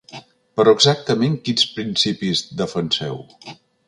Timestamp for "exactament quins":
0.77-1.67